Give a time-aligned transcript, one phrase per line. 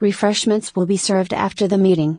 [0.00, 2.18] Refreshments will be served after the meeting.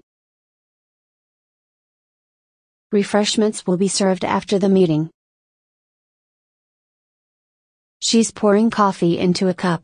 [2.91, 5.09] Refreshments will be served after the meeting.
[7.99, 9.83] She's pouring coffee into a cup.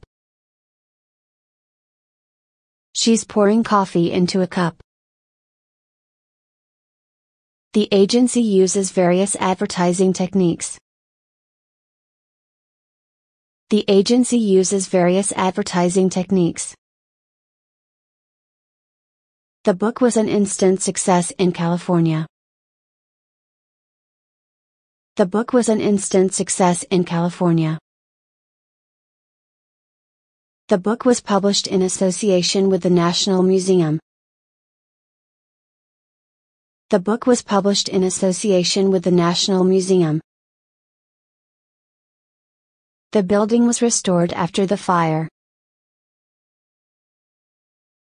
[2.93, 4.81] She's pouring coffee into a cup.
[7.73, 10.77] The agency uses various advertising techniques.
[13.69, 16.75] The agency uses various advertising techniques.
[19.63, 22.25] The book was an instant success in California.
[25.17, 27.77] The book was an instant success in California.
[30.67, 33.99] The book was published in association with the National Museum.
[36.89, 40.21] The book was published in association with the National Museum.
[43.11, 45.29] The building was restored after the fire.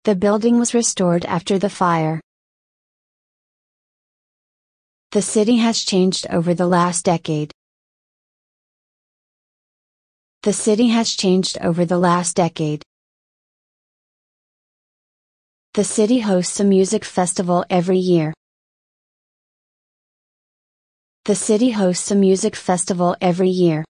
[0.07, 2.21] The building was restored after the fire.
[5.11, 7.51] The city has changed over the last decade.
[10.45, 12.85] The city has changed over the last decade.
[15.75, 18.33] The city hosts a music festival every year.
[21.25, 23.85] The city hosts a music festival every year.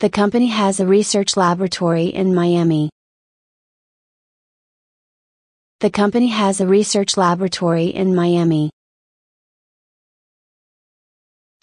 [0.00, 2.90] The company has a research laboratory in Miami.
[5.80, 8.70] The company has a research laboratory in Miami.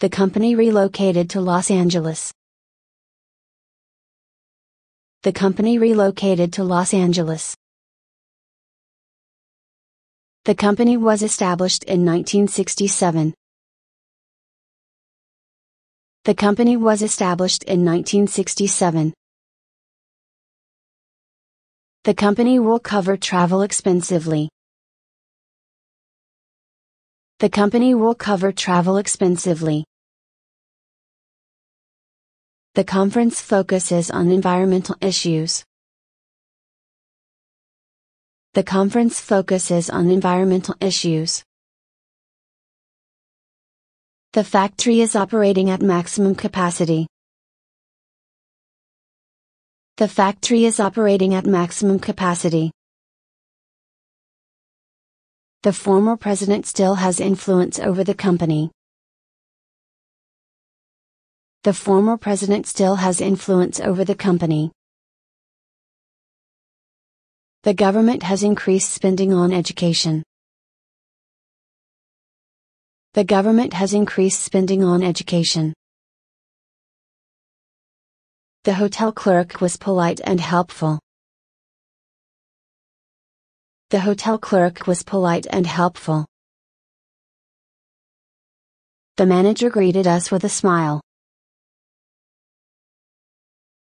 [0.00, 2.32] The company relocated to Los Angeles.
[5.22, 7.54] The company relocated to Los Angeles.
[10.46, 13.32] The company was established in 1967.
[16.24, 19.14] The company was established in 1967.
[22.04, 24.48] The company will cover travel expensively.
[27.40, 29.84] The company will cover travel expensively.
[32.74, 35.64] The conference focuses on environmental issues.
[38.54, 41.42] The conference focuses on environmental issues.
[44.32, 47.06] The factory is operating at maximum capacity.
[49.98, 52.70] The factory is operating at maximum capacity.
[55.64, 58.70] The former president still has influence over the company.
[61.64, 64.70] The former president still has influence over the company.
[67.64, 70.22] The government has increased spending on education.
[73.14, 75.74] The government has increased spending on education.
[78.64, 80.98] The hotel clerk was polite and helpful.
[83.90, 86.26] The hotel clerk was polite and helpful.
[89.16, 91.00] The manager greeted us with a smile.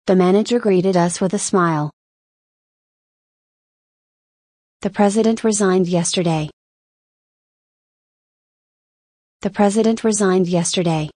[0.06, 1.90] The manager greeted us with a smile.
[4.80, 6.50] The president resigned yesterday.
[9.42, 11.08] The president resigned yesterday.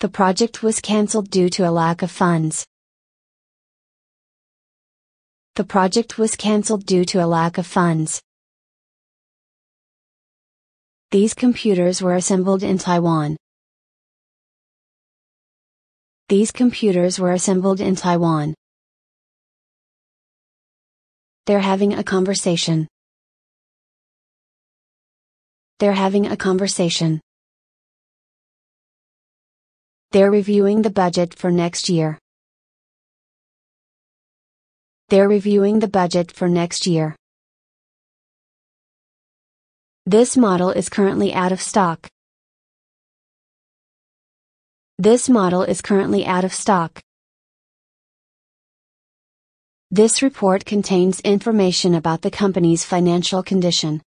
[0.00, 2.66] The project was cancelled due to a lack of funds.
[5.56, 8.22] The project was cancelled due to a lack of funds.
[11.10, 13.36] These computers were assembled in Taiwan.
[16.30, 18.54] These computers were assembled in Taiwan.
[21.44, 22.88] They're having a conversation.
[25.78, 27.20] They're having a conversation.
[30.12, 32.18] They're reviewing the budget for next year.
[35.08, 37.14] They're reviewing the budget for next year.
[40.06, 42.08] This model is currently out of stock.
[44.98, 47.00] This model is currently out of stock.
[49.92, 54.02] This report contains information about the company's financial condition.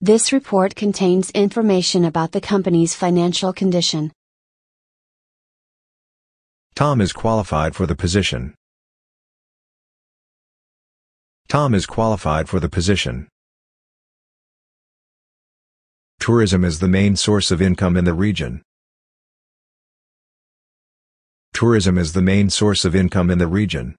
[0.00, 4.12] This report contains information about the company's financial condition.
[6.76, 8.54] Tom is qualified for the position.
[11.48, 13.26] Tom is qualified for the position.
[16.20, 18.62] Tourism is the main source of income in the region.
[21.52, 23.96] Tourism is the main source of income in the region.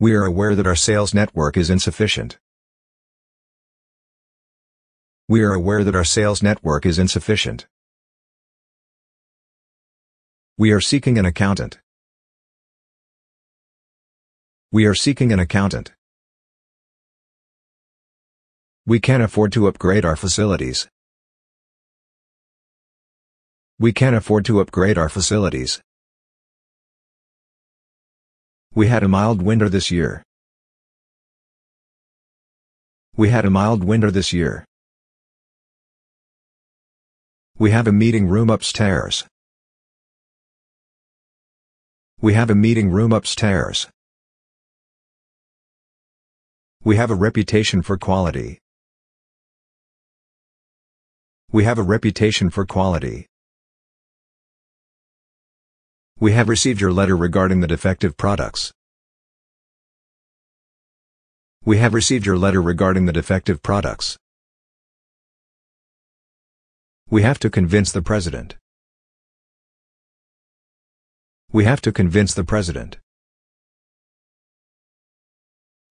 [0.00, 2.38] We are aware that our sales network is insufficient.
[5.32, 7.66] We are aware that our sales network is insufficient.
[10.58, 11.78] We are seeking an accountant.
[14.70, 15.92] We are seeking an accountant.
[18.84, 20.86] We can't afford to upgrade our facilities.
[23.78, 25.80] We can't afford to upgrade our facilities.
[28.74, 30.22] We had a mild winter this year.
[33.16, 34.66] We had a mild winter this year.
[37.58, 39.24] We have a meeting room upstairs.
[42.20, 43.88] We have a meeting room upstairs.
[46.82, 48.58] We have a reputation for quality.
[51.52, 53.26] We have a reputation for quality.
[56.18, 58.72] We have received your letter regarding the defective products.
[61.64, 64.16] We have received your letter regarding the defective products.
[67.12, 68.56] We have to convince the President.
[71.52, 72.96] We have to convince the President.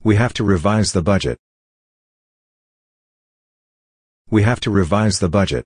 [0.03, 1.37] We have to revise the budget.
[4.31, 5.63] We have to revise the budget.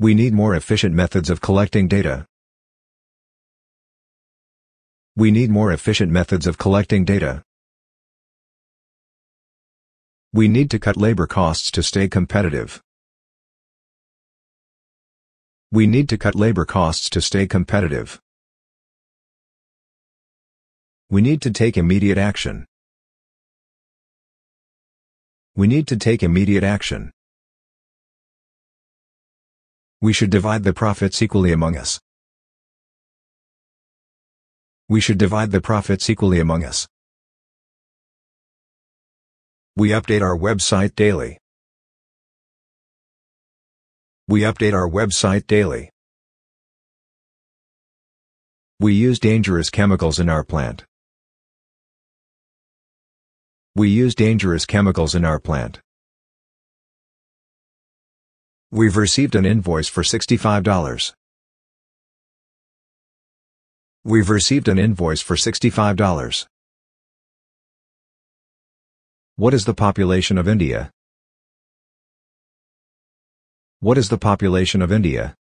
[0.00, 2.26] We need more efficient methods of collecting data.
[5.14, 7.45] We need more efficient methods of collecting data.
[10.36, 12.82] We need to cut labor costs to stay competitive.
[15.72, 18.20] We need to cut labor costs to stay competitive.
[21.08, 22.66] We need to take immediate action.
[25.54, 27.12] We need to take immediate action.
[30.02, 31.98] We should divide the profits equally among us.
[34.86, 36.86] We should divide the profits equally among us.
[39.78, 41.36] We update our website daily.
[44.26, 45.90] We update our website daily.
[48.80, 50.84] We use dangerous chemicals in our plant.
[53.74, 55.80] We use dangerous chemicals in our plant.
[58.70, 61.12] We've received an invoice for $65.
[64.04, 66.46] We've received an invoice for $65.
[69.38, 70.90] What is the population of India?
[73.80, 75.34] What is the population of India?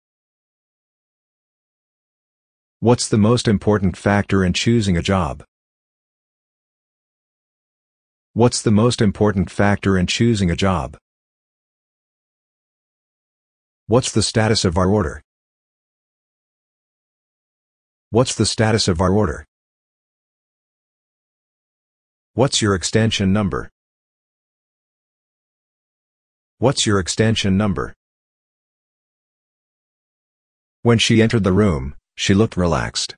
[2.81, 5.44] What's the most important factor in choosing a job?
[8.33, 10.97] What's the most important factor in choosing a job?
[13.89, 15.21] What's the status of our order?
[18.09, 19.44] What's the status of our order?
[22.33, 23.71] What's your extension number?
[26.62, 27.93] What's your extension number?
[30.82, 33.17] When she entered the room, she looked relaxed.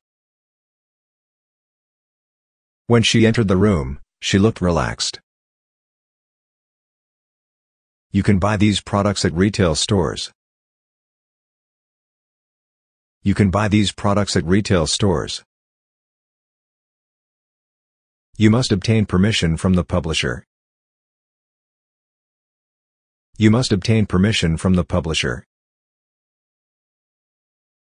[2.87, 5.21] When she entered the room, she looked relaxed.
[8.13, 10.33] You can buy these products at retail stores.
[13.23, 15.45] You can buy these products at retail stores.
[18.39, 20.47] You must obtain permission from the publisher.
[23.37, 25.45] You must obtain permission from the publisher.